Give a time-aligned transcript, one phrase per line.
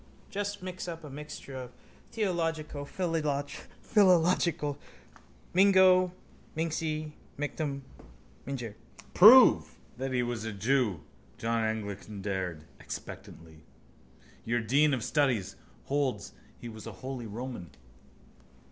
[0.31, 1.73] Just mix up a mixture of
[2.11, 4.77] theolologicophilolological.
[5.53, 6.11] Mingo,
[6.57, 7.81] minxi, mictum,
[8.47, 8.73] mingere.
[9.13, 11.01] —Prove that he was a jew,
[11.37, 13.61] John Eglinton dared, expectantly.
[14.43, 17.69] Your dean of studies holds he was a holy Roman.